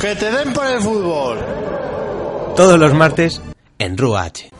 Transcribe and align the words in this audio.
Que 0.00 0.14
te 0.14 0.30
den 0.30 0.52
por 0.52 0.66
el 0.66 0.80
fútbol. 0.80 1.38
Todos 2.54 2.78
los 2.78 2.92
martes 2.92 3.40
en 3.78 3.96
RUH. 3.96 4.55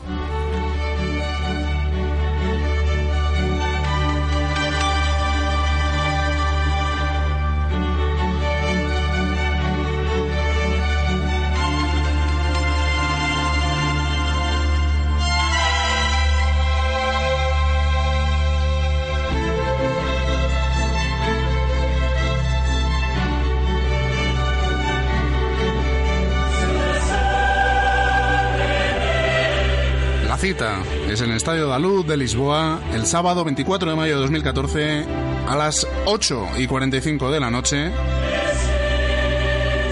Es 31.09 31.20
en 31.20 31.31
el 31.31 31.36
Estadio 31.36 31.69
da 31.69 31.78
Luz 31.78 32.06
de 32.06 32.17
Lisboa 32.17 32.81
el 32.92 33.06
sábado 33.06 33.45
24 33.45 33.91
de 33.91 33.97
mayo 33.97 34.17
de 34.17 34.20
2014 34.22 35.05
a 35.47 35.56
las 35.56 35.86
8 36.06 36.48
y 36.59 36.67
45 36.67 37.31
de 37.31 37.41
la 37.41 37.50
noche. 37.50 37.91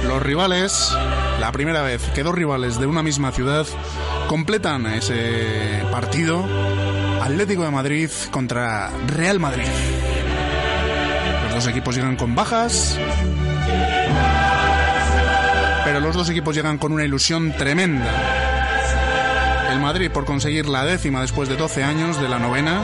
Los 0.07 0.23
rivales, 0.23 0.91
la 1.41 1.53
primera 1.53 1.83
vez 1.83 2.03
que 2.15 2.23
dos 2.23 2.35
rivales 2.35 2.79
de 2.79 2.87
una 2.87 3.03
misma 3.03 3.31
ciudad 3.31 3.67
completan 4.27 4.87
ese 4.87 5.83
partido, 5.91 6.45
Atlético 7.23 7.63
de 7.65 7.71
Madrid 7.71 8.11
contra 8.31 8.91
Real 9.07 9.39
Madrid. 9.39 9.69
Los 11.45 11.55
dos 11.55 11.67
equipos 11.69 11.95
llegan 11.95 12.17
con 12.17 12.35
bajas, 12.35 12.99
pero 15.85 16.01
los 16.01 16.17
dos 16.17 16.29
equipos 16.31 16.55
llegan 16.55 16.79
con 16.79 16.93
una 16.93 17.05
ilusión 17.05 17.53
tremenda. 17.53 18.34
El 19.75 19.81
Madrid 19.81 20.09
por 20.09 20.25
conseguir 20.25 20.69
la 20.69 20.85
décima 20.85 21.21
después 21.21 21.49
de 21.49 21.57
12 21.57 21.83
años 21.83 22.21
de 22.21 22.29
la 22.29 22.39
novena. 22.39 22.81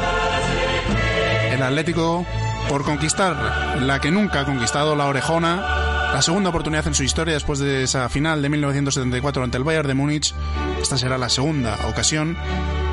El 1.53 1.63
Atlético 1.63 2.27
por 2.69 2.85
conquistar 2.85 3.81
la 3.81 4.01
que 4.01 4.11
nunca 4.11 4.41
ha 4.41 4.45
conquistado, 4.45 4.97
la 4.97 5.07
orejona. 5.07 6.11
La 6.13 6.21
segunda 6.21 6.51
oportunidad 6.51 6.89
en 6.89 6.95
su 6.95 7.05
historia 7.05 7.35
después 7.35 7.61
de 7.61 7.85
esa 7.85 8.09
final 8.09 8.43
de 8.43 8.49
1974 8.49 9.45
ante 9.45 9.57
el 9.57 9.63
Bayern 9.63 9.87
de 9.87 9.95
Múnich. 9.95 10.35
Esta 10.83 10.99
será 10.99 11.17
la 11.17 11.29
segunda 11.29 11.79
ocasión 11.89 12.37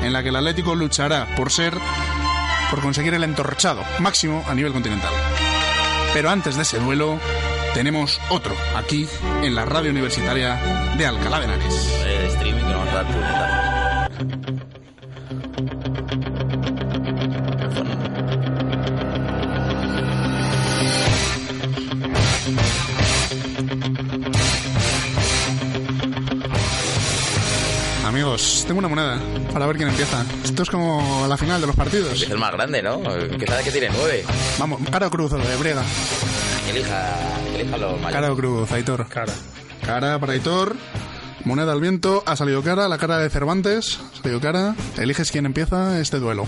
en 0.00 0.12
la 0.12 0.22
que 0.22 0.28
el 0.28 0.36
Atlético 0.36 0.76
luchará 0.76 1.26
por 1.36 1.50
ser, 1.50 1.74
por 2.70 2.80
conseguir 2.80 3.14
el 3.14 3.24
entorchado 3.24 3.82
máximo 3.98 4.44
a 4.48 4.54
nivel 4.54 4.72
continental. 4.72 5.12
Pero 6.14 6.30
antes 6.30 6.54
de 6.54 6.62
ese 6.62 6.78
duelo, 6.78 7.18
tenemos 7.74 8.20
otro 8.30 8.54
aquí 8.76 9.08
en 9.42 9.56
la 9.56 9.64
radio 9.64 9.90
universitaria 9.90 10.54
de 10.96 11.04
Alcalá 11.04 11.40
de 11.40 11.46
Henares. 11.46 11.98
Amigos, 28.04 28.64
tengo 28.66 28.80
una 28.80 28.88
moneda 28.88 29.20
para 29.52 29.66
ver 29.66 29.76
quién 29.76 29.88
empieza. 29.90 30.24
Esto 30.42 30.64
es 30.64 30.70
como 30.70 31.26
la 31.28 31.36
final 31.36 31.60
de 31.60 31.68
los 31.68 31.76
partidos. 31.76 32.22
Es 32.22 32.30
el 32.30 32.38
más 32.38 32.50
grande, 32.52 32.82
¿no? 32.82 33.00
Que 33.02 33.46
sabe 33.46 33.62
que 33.62 33.70
tiene 33.70 33.90
nueve. 33.96 34.24
Vamos, 34.58 34.80
cara 34.90 35.06
o 35.06 35.10
cruz 35.10 35.30
de 35.30 35.56
Brega. 35.56 35.84
Elija, 36.68 37.14
elija 37.54 37.76
los 37.76 37.92
mayores. 37.92 38.12
Cara 38.12 38.32
o 38.32 38.36
cruz, 38.36 38.72
Aitor. 38.72 39.06
Cara. 39.08 39.32
Cara 39.84 40.18
para 40.18 40.32
Aitor. 40.32 40.74
Moneda 41.48 41.72
al 41.72 41.80
viento. 41.80 42.22
Ha 42.26 42.36
salido 42.36 42.62
cara. 42.62 42.86
La 42.88 42.98
cara 42.98 43.16
de 43.18 43.30
Cervantes. 43.30 43.98
Ha 44.12 44.22
salido 44.22 44.38
cara. 44.38 44.74
Eliges 44.98 45.30
quién 45.32 45.46
empieza 45.46 45.98
este 45.98 46.18
duelo. 46.18 46.46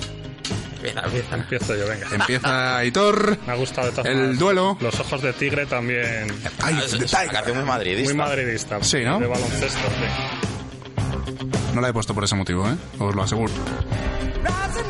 Empieza, 0.77 1.01
empieza. 1.07 1.35
Empiezo 1.37 1.75
yo, 1.77 1.87
venga. 1.89 2.07
Empieza 2.13 2.77
Aitor. 2.77 3.39
Me 3.47 3.53
ha 3.53 3.57
gustado 3.57 3.87
de 3.87 3.93
todas 3.95 4.07
El 4.07 4.37
duelo. 4.39 4.77
Los 4.79 5.01
ojos 5.01 5.23
de 5.23 5.33
tigre 5.33 5.65
también. 5.65 6.27
Ay, 6.63 6.77
Ah, 6.79 6.83
Es, 6.85 6.93
de 6.99 7.05
es 7.07 7.13
una 7.13 7.21
Tiger. 7.23 7.33
canción 7.35 7.57
muy 7.57 7.67
madridista. 7.67 8.13
Muy 8.15 8.23
madridista. 8.23 8.83
Sí, 8.83 8.99
¿no? 9.03 9.19
De 9.19 9.27
baloncesto, 9.27 9.79
sí. 9.89 11.75
No 11.75 11.81
la 11.81 11.89
he 11.89 11.93
puesto 11.95 12.15
por 12.15 12.25
ese 12.25 12.35
motivo, 12.37 12.69
¿eh? 12.69 12.75
Os 12.99 13.15
lo 13.15 13.23
aseguro. 13.23 13.53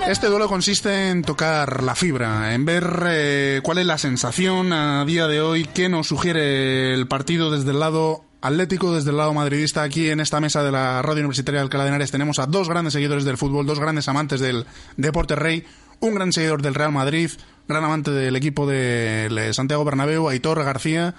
Este 0.08 0.26
duelo 0.26 0.48
consiste 0.48 1.10
en 1.10 1.22
tocar 1.22 1.82
la 1.84 1.94
fibra, 1.94 2.52
en 2.54 2.64
ver 2.64 3.04
eh, 3.06 3.60
cuál 3.62 3.78
es 3.78 3.86
la 3.86 3.98
sensación 3.98 4.72
a 4.72 5.04
día 5.04 5.28
de 5.28 5.40
hoy, 5.40 5.64
qué 5.66 5.88
nos 5.88 6.08
sugiere 6.08 6.94
el 6.94 7.06
partido 7.06 7.50
desde 7.52 7.70
el 7.70 7.78
lado 7.80 8.24
atlético, 8.40 8.94
desde 8.94 9.10
el 9.10 9.16
lado 9.16 9.34
madridista. 9.34 9.82
Aquí 9.82 10.10
en 10.10 10.20
esta 10.20 10.40
mesa 10.40 10.62
de 10.62 10.72
la 10.72 11.02
Radio 11.02 11.20
Universitaria 11.20 11.60
de 11.60 11.64
Alcalá 11.64 11.84
de 11.84 11.90
Henares 11.90 12.10
tenemos 12.10 12.38
a 12.38 12.46
dos 12.46 12.68
grandes 12.68 12.92
seguidores 12.92 13.24
del 13.24 13.36
fútbol, 13.36 13.66
dos 13.66 13.80
grandes 13.80 14.08
amantes 14.08 14.40
del 14.40 14.66
deporte 14.96 15.36
rey, 15.36 15.64
un 16.00 16.14
gran 16.14 16.32
seguidor 16.32 16.62
del 16.62 16.74
Real 16.74 16.92
Madrid, 16.92 17.30
gran 17.68 17.84
amante 17.84 18.10
del 18.10 18.36
equipo 18.36 18.66
de 18.66 19.50
Santiago 19.52 19.84
Bernabéu, 19.84 20.28
Aitor 20.28 20.62
García. 20.64 21.14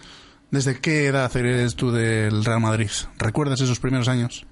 ¿Desde 0.49 0.79
qué 0.79 1.05
edad 1.05 1.35
eres 1.37 1.75
tú 1.75 1.91
del 1.91 2.43
Real 2.43 2.59
Madrid? 2.59 2.91
¿Recuerdas 3.17 3.61
esos 3.61 3.79
primeros 3.79 4.09
años? 4.09 4.45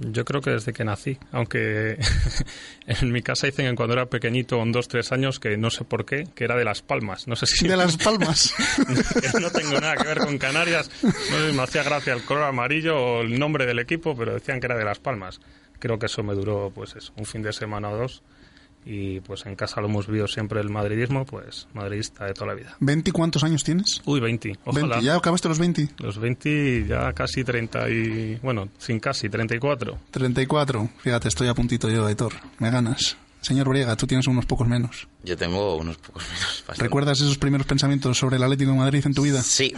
Yo 0.00 0.24
creo 0.24 0.40
que 0.40 0.50
desde 0.50 0.72
que 0.72 0.84
nací, 0.84 1.18
aunque 1.30 1.98
en 2.86 3.12
mi 3.12 3.22
casa 3.22 3.46
dicen 3.46 3.70
que 3.70 3.76
cuando 3.76 3.94
era 3.94 4.06
pequeñito, 4.06 4.58
con 4.58 4.72
dos, 4.72 4.88
tres 4.88 5.12
años, 5.12 5.38
que 5.38 5.56
no 5.56 5.70
sé 5.70 5.84
por 5.84 6.04
qué, 6.04 6.26
que 6.34 6.44
era 6.44 6.56
de 6.56 6.64
Las 6.64 6.82
Palmas. 6.82 7.28
No 7.28 7.36
sé 7.36 7.46
si... 7.46 7.68
De 7.68 7.76
Las 7.76 7.96
Palmas. 7.96 8.54
no 9.40 9.50
tengo 9.50 9.80
nada 9.80 9.96
que 9.96 10.08
ver 10.08 10.18
con 10.18 10.36
Canarias. 10.38 10.90
No 11.02 11.12
sé 11.12 11.50
si 11.50 11.56
me 11.56 11.62
hacía 11.62 11.84
gracia 11.84 12.12
el 12.12 12.24
color 12.24 12.44
amarillo 12.44 12.96
o 12.96 13.20
el 13.22 13.38
nombre 13.38 13.66
del 13.66 13.78
equipo, 13.78 14.16
pero 14.16 14.34
decían 14.34 14.58
que 14.58 14.66
era 14.66 14.76
de 14.76 14.84
Las 14.84 14.98
Palmas. 14.98 15.40
Creo 15.78 15.98
que 15.98 16.06
eso 16.06 16.22
me 16.22 16.34
duró, 16.34 16.72
pues 16.74 16.96
eso, 16.96 17.12
un 17.16 17.24
fin 17.24 17.42
de 17.42 17.52
semana 17.52 17.90
o 17.90 17.96
dos. 17.96 18.22
Y 18.86 19.20
pues 19.20 19.46
en 19.46 19.56
casa 19.56 19.80
lo 19.80 19.88
hemos 19.88 20.06
vivido 20.06 20.26
siempre 20.28 20.60
el 20.60 20.68
madridismo, 20.68 21.24
pues 21.24 21.66
madridista 21.72 22.26
de 22.26 22.34
toda 22.34 22.48
la 22.48 22.54
vida. 22.54 22.76
¿20 22.80 23.12
cuántos 23.12 23.42
años 23.44 23.64
tienes? 23.64 24.02
Uy, 24.04 24.20
20. 24.20 24.58
Ojalá. 24.64 24.96
20. 24.96 25.04
¿Ya 25.06 25.16
acabaste 25.16 25.48
los 25.48 25.58
20? 25.58 25.88
Los 25.98 26.18
20 26.18 26.86
ya 26.86 27.12
casi 27.12 27.44
30 27.44 27.88
y... 27.90 28.38
Bueno, 28.42 28.68
sin 28.78 29.00
casi, 29.00 29.28
34. 29.28 29.98
34. 30.10 30.88
Fíjate, 30.98 31.28
estoy 31.28 31.48
a 31.48 31.54
puntito 31.54 31.88
yo, 31.88 32.06
Aitor. 32.06 32.34
Me 32.58 32.70
ganas. 32.70 33.16
Señor 33.40 33.68
Briega, 33.68 33.94
tú 33.96 34.06
tienes 34.06 34.26
unos 34.26 34.46
pocos 34.46 34.66
menos. 34.66 35.06
Yo 35.22 35.36
tengo 35.36 35.76
unos 35.76 35.98
pocos 35.98 36.22
menos. 36.26 36.64
bastante. 36.66 36.82
¿Recuerdas 36.82 37.20
esos 37.20 37.36
primeros 37.36 37.66
pensamientos 37.66 38.16
sobre 38.16 38.36
el 38.36 38.42
Atlético 38.42 38.70
de 38.70 38.78
Madrid 38.78 39.02
en 39.04 39.12
tu 39.12 39.22
vida? 39.22 39.42
Sí, 39.42 39.74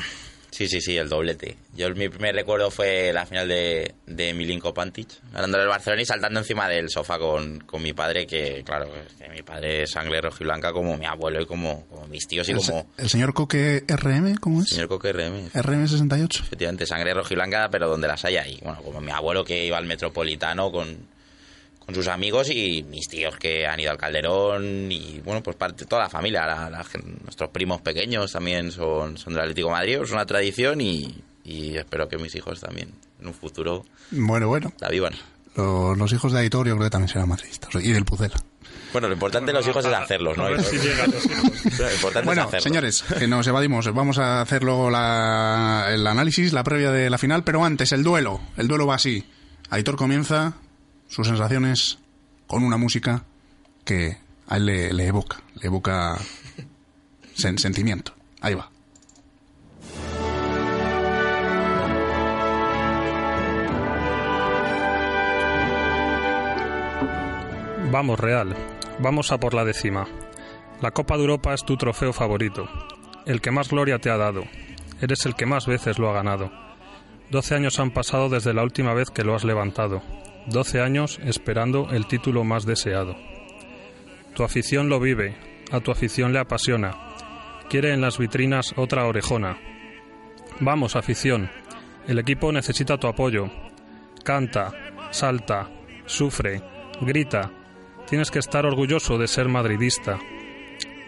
sí, 0.57 0.69
sí, 0.69 0.81
sí, 0.81 0.97
el 0.97 1.09
doblete. 1.09 1.57
Yo 1.75 1.91
mi 1.95 2.09
primer 2.09 2.35
recuerdo 2.35 2.71
fue 2.71 3.13
la 3.13 3.27
final 3.27 3.47
de, 3.47 3.95
de 4.07 4.33
Milinko 4.33 4.73
Pantic, 4.73 5.09
ganando 5.31 5.61
el 5.61 5.69
Barcelona 5.69 6.01
y 6.01 6.07
saltando 6.07 6.41
encima 6.41 6.67
del 6.69 6.89
sofá 6.89 7.19
con, 7.19 7.61
con 7.61 7.83
mi 7.83 7.93
padre, 7.93 8.27
que 8.27 8.63
claro, 8.65 8.91
que 9.19 9.29
mi 9.29 9.43
padre 9.43 9.83
es 9.83 9.91
sangre 9.91 10.21
rojiblanca 10.23 10.73
como 10.73 10.97
mi 10.97 11.05
abuelo 11.05 11.43
y 11.43 11.47
como, 11.47 11.85
como 11.89 12.07
mis 12.07 12.27
tíos 12.27 12.49
y 12.49 12.53
El, 12.53 12.59
como 12.59 12.87
el 12.97 13.09
señor 13.11 13.35
Coque 13.35 13.85
RM, 13.87 14.37
¿cómo 14.37 14.63
es? 14.63 14.71
señor 14.71 14.89
Coque 14.89 15.13
RM. 15.13 15.51
RM68. 15.51 16.41
Efectivamente, 16.41 16.87
sangre 16.87 17.13
rojiblanca, 17.13 17.69
pero 17.71 17.89
donde 17.89 18.09
las 18.09 18.25
haya 18.25 18.43
ahí. 18.43 18.59
Bueno, 18.63 18.81
como 18.83 19.01
mi 19.03 19.11
abuelo 19.13 19.45
que 19.45 19.67
iba 19.67 19.77
al 19.77 19.85
metropolitano 19.85 20.73
con, 20.73 20.97
con 21.87 21.95
sus 21.95 22.09
amigos 22.09 22.51
y 22.51 22.83
mis 22.83 23.09
tíos 23.09 23.37
que 23.37 23.67
han 23.67 23.79
ido 23.81 23.91
al 23.93 23.97
Calderón 23.97 24.91
y, 24.91 25.21
bueno, 25.25 25.43
pues 25.43 25.57
parte 25.57 25.87
toda 25.87 26.03
la 26.03 26.09
familia. 26.11 26.45
la- 26.47 26.69
la 26.69 26.85
nuestros 27.23 27.51
primos 27.51 27.81
pequeños 27.81 28.33
también 28.33 28.73
son, 28.73 29.17
son 29.17 29.33
del 29.35 29.43
Atlético 29.43 29.69
de 29.69 29.75
Madrid. 29.75 29.99
Es 30.03 30.11
una 30.13 30.27
tradición 30.27 30.81
y, 30.81 31.23
y 31.45 31.77
espero 31.77 32.09
que 32.09 32.19
mis 32.19 32.35
hijos 32.35 32.61
también 32.61 32.91
en 33.21 33.27
un 33.29 33.35
futuro 33.35 33.85
Bueno, 34.11 34.49
bueno. 34.49 34.73
la 34.81 34.89
vivan. 34.89 35.15
Lo- 35.55 35.95
Los, 35.95 36.13
hijos 36.13 36.33
de 36.33 36.41
Aitor 36.41 36.67
yo 36.67 36.75
creo 36.75 36.87
que 36.87 36.91
también 36.91 37.09
serán 37.09 37.29
madridistas. 37.29 37.71
Y 37.77 37.93
del 37.93 38.05
Pucela. 38.05 38.37
Bueno, 38.93 39.09
lo 39.09 39.15
importante 39.15 39.53
de 39.53 39.53
los 39.59 39.67
hijos 39.69 39.85
es 39.85 39.93
hacerlos, 39.93 40.37
¿no? 40.37 40.45
A 40.47 40.51
ver 40.51 40.63
si 40.63 40.77
llegan 40.79 41.11
los 41.11 41.25
hijos. 41.25 41.79
Lo 41.79 41.93
importante 41.93 42.27
Bueno, 42.27 42.43
es 42.43 42.49
hacerlos. 42.49 42.63
señores, 42.63 43.05
que 43.19 43.27
nos 43.29 43.47
evadimos. 43.47 43.93
Vamos 43.93 44.19
a 44.19 44.41
hacer 44.41 44.63
luego 44.65 44.91
la- 44.91 45.89
el 45.91 46.07
análisis, 46.07 46.53
la 46.53 46.65
previa 46.65 46.91
de 46.91 47.09
la 47.11 47.19
final, 47.19 47.45
pero 47.45 47.65
antes 47.65 47.93
el 47.93 48.03
duelo. 48.03 48.41
El 48.57 48.69
duelo 48.69 48.87
va 48.87 48.95
así. 48.97 49.25
Aitor 49.71 49.97
comienza 49.97 50.55
sus 51.09 51.27
sensaciones 51.27 51.99
con 52.47 52.63
una 52.63 52.77
música 52.77 53.25
que 53.85 54.19
a 54.49 54.57
él 54.57 54.67
le, 54.67 55.07
evoca, 55.07 55.41
le 55.55 55.67
evoca 55.67 56.17
sentimiento. 57.35 58.13
Ahí 58.41 58.55
va. 58.55 58.71
Vamos, 67.91 68.19
Real, 68.19 68.55
vamos 68.99 69.33
a 69.33 69.39
por 69.39 69.55
la 69.55 69.65
décima. 69.65 70.07
La 70.83 70.91
Copa 70.91 71.17
de 71.17 71.23
Europa 71.23 71.55
es 71.55 71.65
tu 71.65 71.77
trofeo 71.77 72.13
favorito, 72.13 72.69
el 73.25 73.41
que 73.41 73.51
más 73.51 73.71
gloria 73.71 73.99
te 73.99 74.11
ha 74.11 74.17
dado. 74.17 74.45
Eres 75.01 75.25
el 75.25 75.35
que 75.35 75.47
más 75.47 75.67
veces 75.67 75.99
lo 75.99 76.11
ha 76.11 76.13
ganado. 76.13 76.51
Doce 77.31 77.55
años 77.55 77.79
han 77.81 77.93
pasado 77.93 78.29
desde 78.29 78.53
la 78.53 78.63
última 78.63 78.93
vez 78.93 79.11
que 79.11 79.25
lo 79.25 79.35
has 79.35 79.45
levantado. 79.45 80.03
Doce 80.47 80.81
años 80.81 81.19
esperando 81.25 81.89
el 81.91 82.07
título 82.07 82.45
más 82.45 82.65
deseado. 82.65 83.17
Tu 84.35 84.45
afición 84.45 84.89
lo 84.89 85.01
vive, 85.01 85.35
a 85.73 85.81
tu 85.81 85.91
afición 85.91 86.33
le 86.33 86.39
apasiona. 86.39 86.95
Quiere 87.69 87.93
en 87.93 88.01
las 88.01 88.19
vitrinas 88.19 88.73
otra 88.77 89.07
orejona. 89.07 89.59
Vamos, 90.61 90.95
afición. 90.95 91.51
El 92.07 92.21
equipo 92.21 92.53
necesita 92.53 92.97
tu 92.97 93.09
apoyo. 93.09 93.51
Canta, 94.23 94.73
salta, 95.11 95.69
sufre, 96.05 96.63
grita. 97.01 97.51
Tienes 98.09 98.31
que 98.31 98.39
estar 98.39 98.65
orgulloso 98.67 99.19
de 99.19 99.27
ser 99.27 99.49
madridista. 99.49 100.19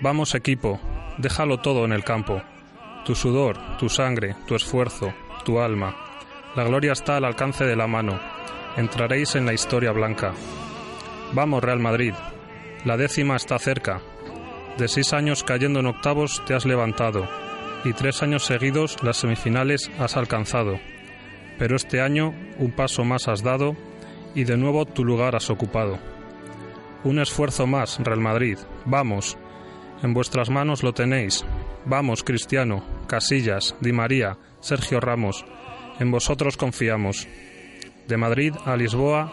Vamos, 0.00 0.34
equipo. 0.34 0.80
Déjalo 1.18 1.58
todo 1.58 1.84
en 1.84 1.92
el 1.92 2.02
campo. 2.02 2.42
Tu 3.04 3.14
sudor, 3.14 3.56
tu 3.78 3.88
sangre, 3.88 4.34
tu 4.48 4.56
esfuerzo, 4.56 5.14
tu 5.44 5.60
alma. 5.60 5.94
La 6.56 6.64
gloria 6.64 6.92
está 6.92 7.16
al 7.16 7.24
alcance 7.24 7.64
de 7.64 7.76
la 7.76 7.86
mano. 7.86 8.18
Entraréis 8.78 9.34
en 9.34 9.44
la 9.44 9.52
historia 9.52 9.90
blanca. 9.90 10.34
Vamos, 11.32 11.64
Real 11.64 11.80
Madrid. 11.80 12.14
La 12.84 12.96
décima 12.96 13.34
está 13.34 13.58
cerca. 13.58 14.00
De 14.78 14.86
seis 14.86 15.12
años 15.12 15.42
cayendo 15.42 15.80
en 15.80 15.86
octavos 15.86 16.40
te 16.46 16.54
has 16.54 16.64
levantado 16.64 17.28
y 17.84 17.92
tres 17.92 18.22
años 18.22 18.44
seguidos 18.44 19.02
las 19.02 19.16
semifinales 19.16 19.90
has 19.98 20.16
alcanzado. 20.16 20.78
Pero 21.58 21.74
este 21.74 22.00
año 22.00 22.32
un 22.58 22.70
paso 22.70 23.02
más 23.02 23.26
has 23.26 23.42
dado 23.42 23.76
y 24.36 24.44
de 24.44 24.56
nuevo 24.56 24.86
tu 24.86 25.04
lugar 25.04 25.34
has 25.34 25.50
ocupado. 25.50 25.98
Un 27.02 27.18
esfuerzo 27.18 27.66
más, 27.66 27.98
Real 27.98 28.20
Madrid. 28.20 28.58
Vamos. 28.84 29.36
En 30.04 30.14
vuestras 30.14 30.50
manos 30.50 30.84
lo 30.84 30.94
tenéis. 30.94 31.44
Vamos, 31.84 32.22
Cristiano, 32.22 32.84
Casillas, 33.08 33.74
Di 33.80 33.92
María, 33.92 34.38
Sergio 34.60 35.00
Ramos. 35.00 35.44
En 35.98 36.12
vosotros 36.12 36.56
confiamos. 36.56 37.26
De 38.08 38.16
Madrid 38.16 38.54
a 38.64 38.76
Lisboa 38.76 39.32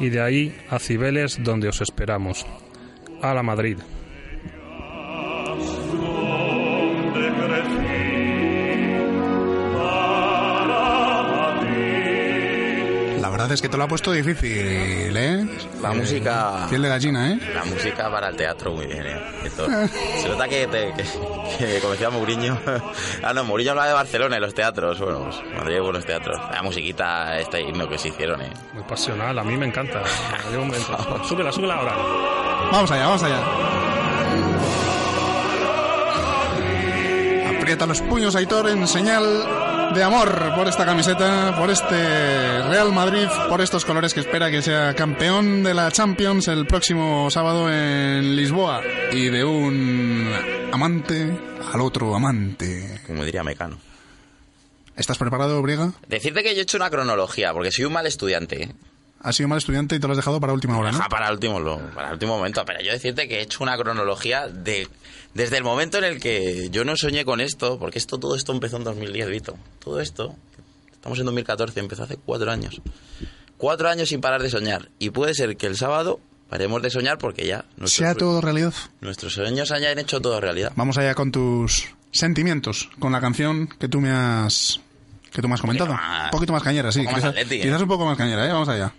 y 0.00 0.10
de 0.10 0.20
ahí 0.20 0.54
a 0.68 0.78
Cibeles 0.78 1.42
donde 1.42 1.68
os 1.68 1.80
esperamos. 1.80 2.44
A 3.22 3.32
la 3.32 3.42
Madrid. 3.42 3.78
Verdad 13.44 13.52
es 13.52 13.62
que 13.62 13.68
te 13.68 13.76
lo 13.76 13.84
ha 13.84 13.88
puesto 13.88 14.10
difícil, 14.12 15.16
¿eh? 15.16 15.46
La 15.80 15.92
música. 15.92 16.66
Piel 16.68 16.82
de 16.82 16.88
gallina, 16.88 17.32
¿eh? 17.32 17.38
La 17.54 17.64
música 17.64 18.10
para 18.10 18.28
el 18.28 18.36
teatro 18.36 18.72
muy 18.72 18.86
bien, 18.86 19.06
¿eh? 19.06 19.20
Esto- 19.44 19.66
se 20.22 20.28
nota 20.28 20.48
que, 20.48 20.66
te- 20.66 20.92
que, 20.94 21.04
que, 21.66 21.78
como 21.80 21.92
decía 21.92 22.10
Mourinho. 22.10 22.58
ah, 23.22 23.32
no, 23.32 23.44
Mourinho 23.44 23.70
hablaba 23.70 23.88
de 23.88 23.94
Barcelona 23.94 24.36
y 24.36 24.40
los 24.40 24.54
teatros. 24.54 24.98
Bueno, 24.98 25.24
pues 25.24 25.36
Madrid 25.56 25.74
hay 25.76 25.80
buenos 25.80 26.04
teatros. 26.04 26.36
La 26.52 26.62
musiquita, 26.62 27.38
este 27.38 27.60
himno 27.62 27.88
que 27.88 27.96
se 27.98 28.08
hicieron, 28.08 28.42
¿eh? 28.42 28.50
Muy 28.74 28.82
pasional, 28.82 29.38
a 29.38 29.44
mí 29.44 29.56
me 29.56 29.66
encanta. 29.66 30.02
Súbela, 31.28 31.52
súbela 31.52 31.74
ahora. 31.76 31.96
Vamos 32.72 32.90
allá, 32.90 33.06
vamos 33.06 33.22
allá. 33.22 33.40
Aprieta 37.58 37.86
los 37.86 38.00
puños, 38.02 38.34
Aitor, 38.34 38.68
en 38.70 38.86
señal 38.88 39.22
de 39.94 40.02
amor 40.02 40.54
por 40.54 40.68
esta 40.68 40.84
camiseta, 40.84 41.54
por 41.56 41.70
este 41.70 42.62
Real 42.62 42.92
Madrid, 42.92 43.26
por 43.48 43.60
estos 43.60 43.84
colores 43.84 44.14
que 44.14 44.20
espera 44.20 44.50
que 44.50 44.62
sea 44.62 44.94
campeón 44.94 45.62
de 45.62 45.74
la 45.74 45.90
Champions 45.90 46.48
el 46.48 46.66
próximo 46.66 47.30
sábado 47.30 47.72
en 47.72 48.36
Lisboa. 48.36 48.82
Y 49.12 49.28
de 49.28 49.44
un 49.44 50.30
amante 50.72 51.38
al 51.72 51.80
otro 51.80 52.14
amante. 52.14 53.00
Como 53.06 53.24
diría 53.24 53.42
Mecano. 53.42 53.78
¿Estás 54.96 55.18
preparado, 55.18 55.62
Briega? 55.62 55.92
Decirte 56.08 56.42
que 56.42 56.54
yo 56.54 56.60
he 56.60 56.62
hecho 56.62 56.76
una 56.76 56.90
cronología, 56.90 57.52
porque 57.52 57.70
soy 57.70 57.84
un 57.84 57.92
mal 57.92 58.06
estudiante, 58.06 58.64
¿eh? 58.64 58.72
Has 59.20 59.36
sido 59.36 59.48
mal 59.48 59.58
estudiante 59.58 59.96
y 59.96 60.00
te 60.00 60.06
lo 60.06 60.12
has 60.12 60.16
dejado 60.16 60.40
para 60.40 60.52
última 60.52 60.78
hora, 60.78 60.92
¿no? 60.92 61.00
Ah, 61.02 61.08
para 61.08 61.30
último, 61.32 61.58
lo- 61.60 61.78
para 61.94 62.12
último 62.12 62.36
momento. 62.36 62.64
Pero 62.64 62.80
yo 62.82 62.92
decirte 62.92 63.26
que 63.28 63.38
he 63.38 63.42
hecho 63.42 63.62
una 63.64 63.76
cronología 63.76 64.46
de 64.48 64.88
desde 65.34 65.56
el 65.58 65.64
momento 65.64 65.98
en 65.98 66.04
el 66.04 66.20
que 66.20 66.68
yo 66.70 66.84
no 66.84 66.96
soñé 66.96 67.24
con 67.24 67.40
esto, 67.40 67.78
porque 67.78 67.98
esto 67.98 68.18
todo 68.18 68.34
esto 68.36 68.52
empezó 68.52 68.76
en 68.76 68.84
2010, 68.84 69.28
Vito. 69.28 69.56
Todo 69.82 70.00
esto, 70.00 70.34
estamos 70.92 71.18
en 71.18 71.24
2014, 71.26 71.80
empezó 71.80 72.04
hace 72.04 72.16
cuatro 72.16 72.50
años. 72.50 72.80
Cuatro 73.56 73.88
años 73.88 74.08
sin 74.08 74.20
parar 74.20 74.42
de 74.42 74.50
soñar. 74.50 74.88
Y 74.98 75.10
puede 75.10 75.34
ser 75.34 75.56
que 75.56 75.66
el 75.66 75.76
sábado 75.76 76.20
paremos 76.48 76.80
de 76.80 76.90
soñar 76.90 77.18
porque 77.18 77.44
ya 77.46 77.64
Sea 77.84 78.14
todo 78.14 78.40
realidad. 78.40 78.72
nuestros 79.00 79.34
sueños 79.34 79.70
hayan 79.72 79.98
hecho 79.98 80.20
todo 80.20 80.40
realidad. 80.40 80.72
Vamos 80.76 80.96
allá 80.96 81.14
con 81.14 81.32
tus 81.32 81.88
sentimientos, 82.12 82.88
con 83.00 83.12
la 83.12 83.20
canción 83.20 83.66
que 83.66 83.88
tú 83.88 84.00
me 84.00 84.10
has 84.10 84.80
que 85.32 85.42
tú 85.42 85.48
me 85.48 85.54
has 85.54 85.60
comentado. 85.60 85.90
poquito 85.90 86.08
más- 86.08 86.24
un 86.24 86.30
poquito 86.30 86.52
más 86.54 86.62
cañera, 86.62 86.90
sí. 86.90 87.00
un 87.00 87.06
quizás, 87.08 87.24
atleti, 87.26 87.56
¿eh? 87.56 87.60
quizás 87.62 87.82
un 87.82 87.88
poco 87.88 88.06
más 88.06 88.16
cañera, 88.16 88.46
¿eh? 88.46 88.52
Vamos 88.52 88.68
allá. 88.68 88.92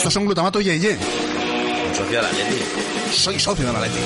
Estos 0.00 0.14
son 0.14 0.24
glutamato 0.24 0.62
y 0.62 0.64
ye. 0.64 0.96
Un 0.96 1.94
socio 1.94 2.16
de 2.16 2.22
la 2.22 2.28
Atleti. 2.28 2.62
Soy 3.12 3.38
socio 3.38 3.66
de 3.66 3.72
la 3.74 3.80
Leti. 3.82 3.98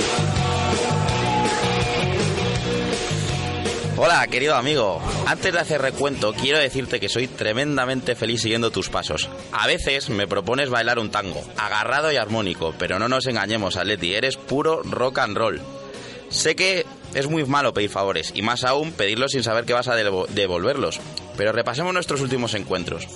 Hola, 3.96 4.26
querido 4.26 4.56
amigo. 4.56 5.00
Antes 5.24 5.52
de 5.52 5.60
hacer 5.60 5.80
recuento, 5.80 6.32
quiero 6.34 6.58
decirte 6.58 6.98
que 6.98 7.08
soy 7.08 7.28
tremendamente 7.28 8.16
feliz 8.16 8.42
siguiendo 8.42 8.72
tus 8.72 8.88
pasos. 8.90 9.28
A 9.52 9.68
veces 9.68 10.10
me 10.10 10.26
propones 10.26 10.68
bailar 10.68 10.98
un 10.98 11.10
tango, 11.12 11.40
agarrado 11.56 12.10
y 12.10 12.16
armónico, 12.16 12.74
pero 12.76 12.98
no 12.98 13.08
nos 13.08 13.28
engañemos, 13.28 13.76
Atleti, 13.76 14.14
eres 14.14 14.36
puro 14.36 14.82
rock 14.82 15.18
and 15.20 15.36
roll. 15.36 15.60
Sé 16.28 16.56
que 16.56 16.84
es 17.14 17.28
muy 17.28 17.44
malo 17.44 17.72
pedir 17.72 17.90
favores, 17.90 18.32
y 18.34 18.42
más 18.42 18.64
aún 18.64 18.90
pedirlos 18.90 19.30
sin 19.30 19.44
saber 19.44 19.64
que 19.64 19.74
vas 19.74 19.86
a 19.86 19.94
devo- 19.96 20.26
devolverlos. 20.26 20.98
Pero 21.36 21.52
repasemos 21.52 21.94
nuestros 21.94 22.20
últimos 22.20 22.54
encuentros. 22.54 23.06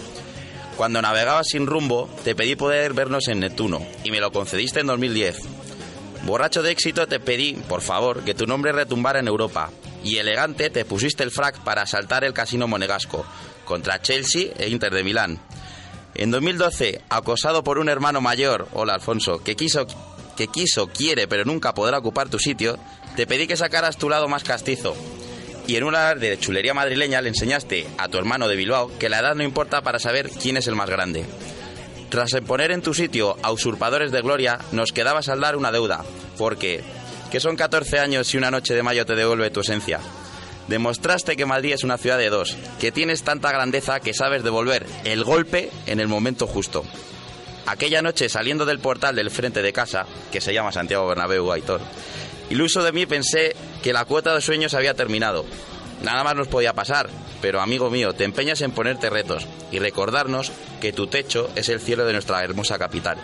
Cuando 0.78 1.02
navegabas 1.02 1.48
sin 1.48 1.66
rumbo, 1.66 2.08
te 2.22 2.36
pedí 2.36 2.54
poder 2.54 2.92
vernos 2.92 3.26
en 3.26 3.40
Neptuno, 3.40 3.84
y 4.04 4.12
me 4.12 4.20
lo 4.20 4.30
concediste 4.30 4.78
en 4.78 4.86
2010. 4.86 5.40
Borracho 6.22 6.62
de 6.62 6.70
éxito 6.70 7.08
te 7.08 7.18
pedí, 7.18 7.54
por 7.54 7.80
favor, 7.80 8.22
que 8.22 8.32
tu 8.32 8.46
nombre 8.46 8.70
retumbara 8.70 9.18
en 9.18 9.26
Europa. 9.26 9.72
Y 10.04 10.18
elegante 10.18 10.70
te 10.70 10.84
pusiste 10.84 11.24
el 11.24 11.32
frac 11.32 11.58
para 11.64 11.82
asaltar 11.82 12.22
el 12.22 12.32
casino 12.32 12.68
monegasco 12.68 13.26
contra 13.64 14.00
Chelsea 14.00 14.52
e 14.56 14.68
Inter 14.68 14.94
de 14.94 15.02
Milán. 15.02 15.40
En 16.14 16.30
2012, 16.30 17.02
acosado 17.08 17.64
por 17.64 17.80
un 17.80 17.88
hermano 17.88 18.20
mayor, 18.20 18.68
hola 18.72 18.94
Alfonso, 18.94 19.42
que 19.42 19.56
quiso, 19.56 19.84
que 20.36 20.46
quiso, 20.46 20.86
quiere, 20.86 21.26
pero 21.26 21.44
nunca 21.44 21.74
podrá 21.74 21.98
ocupar 21.98 22.28
tu 22.28 22.38
sitio, 22.38 22.78
te 23.16 23.26
pedí 23.26 23.48
que 23.48 23.56
sacaras 23.56 23.96
tu 23.96 24.08
lado 24.08 24.28
más 24.28 24.44
castizo. 24.44 24.94
Y 25.68 25.76
en 25.76 25.84
una 25.84 26.14
de 26.14 26.38
chulería 26.38 26.72
madrileña 26.72 27.20
le 27.20 27.28
enseñaste 27.28 27.86
a 27.98 28.08
tu 28.08 28.16
hermano 28.16 28.48
de 28.48 28.56
Bilbao 28.56 28.90
que 28.98 29.10
la 29.10 29.18
edad 29.18 29.34
no 29.34 29.42
importa 29.42 29.82
para 29.82 29.98
saber 29.98 30.30
quién 30.30 30.56
es 30.56 30.66
el 30.66 30.74
más 30.74 30.88
grande. 30.88 31.26
Tras 32.08 32.30
poner 32.46 32.70
en 32.70 32.80
tu 32.80 32.94
sitio 32.94 33.36
a 33.42 33.52
usurpadores 33.52 34.10
de 34.10 34.22
gloria, 34.22 34.58
nos 34.72 34.92
quedaba 34.92 35.22
saldar 35.22 35.56
una 35.56 35.70
deuda, 35.70 36.06
porque, 36.38 36.82
que 37.30 37.38
son 37.38 37.54
14 37.54 37.98
años 37.98 38.32
y 38.32 38.38
una 38.38 38.50
noche 38.50 38.74
de 38.74 38.82
mayo 38.82 39.04
te 39.04 39.14
devuelve 39.14 39.50
tu 39.50 39.60
esencia. 39.60 40.00
Demostraste 40.68 41.36
que 41.36 41.44
Madrid 41.44 41.74
es 41.74 41.84
una 41.84 41.98
ciudad 41.98 42.16
de 42.16 42.30
dos, 42.30 42.56
que 42.80 42.90
tienes 42.90 43.22
tanta 43.22 43.52
grandeza 43.52 44.00
que 44.00 44.14
sabes 44.14 44.42
devolver 44.42 44.86
el 45.04 45.22
golpe 45.22 45.70
en 45.84 46.00
el 46.00 46.08
momento 46.08 46.46
justo. 46.46 46.82
Aquella 47.66 48.00
noche 48.00 48.30
saliendo 48.30 48.64
del 48.64 48.78
portal 48.78 49.16
del 49.16 49.30
frente 49.30 49.60
de 49.60 49.74
casa, 49.74 50.06
que 50.32 50.40
se 50.40 50.54
llama 50.54 50.72
Santiago 50.72 51.06
Bernabéu 51.06 51.52
Aitor, 51.52 51.82
iluso 52.50 52.82
de 52.82 52.92
mí 52.92 53.06
pensé 53.06 53.54
que 53.82 53.92
la 53.92 54.04
cuota 54.04 54.34
de 54.34 54.40
sueños 54.40 54.74
había 54.74 54.94
terminado. 54.94 55.44
Nada 56.02 56.22
más 56.22 56.36
nos 56.36 56.48
podía 56.48 56.72
pasar, 56.72 57.08
pero 57.40 57.60
amigo 57.60 57.90
mío, 57.90 58.14
te 58.14 58.24
empeñas 58.24 58.60
en 58.62 58.70
ponerte 58.70 59.10
retos 59.10 59.46
y 59.72 59.78
recordarnos 59.78 60.52
que 60.80 60.92
tu 60.92 61.06
techo 61.06 61.50
es 61.56 61.68
el 61.68 61.80
cielo 61.80 62.04
de 62.06 62.12
nuestra 62.12 62.42
hermosa 62.42 62.78
capital. 62.78 63.18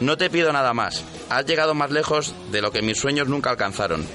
No 0.00 0.18
te 0.18 0.30
pido 0.30 0.52
nada 0.52 0.74
más, 0.74 1.04
has 1.30 1.46
llegado 1.46 1.74
más 1.74 1.90
lejos 1.90 2.34
de 2.50 2.60
lo 2.60 2.72
que 2.72 2.82
mis 2.82 2.98
sueños 2.98 3.28
nunca 3.28 3.50
alcanzaron, 3.50 4.06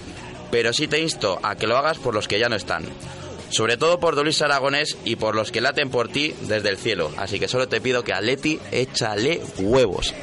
pero 0.51 0.73
sí 0.73 0.87
te 0.87 0.99
insto 0.99 1.39
a 1.43 1.55
que 1.55 1.67
lo 1.67 1.77
hagas 1.77 1.97
por 1.97 2.13
los 2.13 2.27
que 2.27 2.39
ya 2.39 2.49
no 2.49 2.55
están. 2.55 2.85
Sobre 3.49 3.77
todo 3.77 3.99
por 3.99 4.21
Luis 4.21 4.41
Aragonés 4.41 4.97
y 5.05 5.15
por 5.15 5.33
los 5.33 5.51
que 5.51 5.61
laten 5.61 5.89
por 5.89 6.09
ti 6.09 6.35
desde 6.41 6.69
el 6.69 6.77
cielo. 6.77 7.11
Así 7.17 7.39
que 7.39 7.47
solo 7.47 7.69
te 7.69 7.79
pido 7.79 8.03
que 8.03 8.11
a 8.11 8.19
Leti 8.19 8.59
échale 8.71 9.41
huevos. 9.57 10.13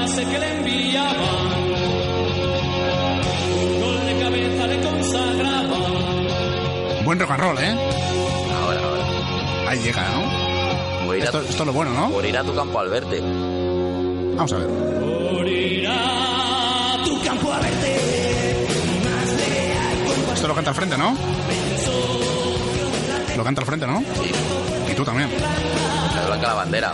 Pase 0.00 0.24
que 0.24 0.38
le 0.38 0.48
enviaban, 0.56 1.46
un 3.62 3.80
gol 3.80 4.06
de 4.06 4.18
cabeza 4.22 4.66
le 4.66 4.80
consagraba. 4.80 5.78
Buen 7.04 7.18
rock 7.18 7.30
and 7.30 7.40
roll, 7.40 7.58
¿eh? 7.58 7.74
Ahora, 8.62 8.80
ahora. 8.80 9.70
Ahí 9.70 9.78
llega, 9.80 10.02
¿no? 10.08 11.06
Por 11.06 11.16
ir, 11.16 11.22
a 11.22 11.24
Esto, 11.26 11.40
tu, 11.40 11.48
esto 11.48 11.62
es 11.62 11.66
lo 11.66 11.72
bueno, 11.72 11.92
¿no? 11.92 12.10
por 12.10 12.24
ir 12.24 12.36
a 12.36 12.42
tu 12.44 12.54
campo 12.54 12.78
al 12.80 12.88
verte. 12.88 13.20
Vamos 13.20 14.52
a 14.52 14.56
ver. 14.58 14.68
Por 14.68 15.46
ir 15.48 15.86
a 15.88 16.96
tu 17.04 17.20
campo 17.22 17.52
a 17.52 17.58
verte. 17.60 17.96
Esto 20.34 20.48
lo 20.48 20.54
canta 20.54 20.70
al 20.70 20.76
frente, 20.76 20.96
¿no? 20.96 21.16
Lo 23.36 23.44
canta 23.44 23.60
al 23.60 23.66
frente, 23.66 23.86
¿no? 23.86 23.98
Sí, 24.22 24.30
Y 24.90 24.94
tú 24.94 25.04
también. 25.04 25.28
se 25.30 26.26
blanca 26.26 26.46
la 26.48 26.54
bandera. 26.54 26.92